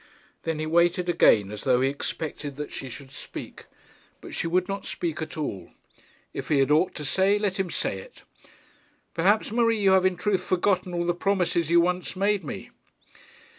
[0.45, 3.65] Then he waited again, as though he expected that she should speak.
[4.19, 5.73] But she would not speak at all.
[6.33, 8.23] If he had aught to say, let him say it.
[9.13, 12.71] 'Perhaps, Marie, you have in truth forgotten all the promises you once made me?'